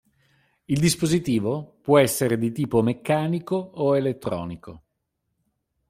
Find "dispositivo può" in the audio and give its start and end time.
0.79-1.99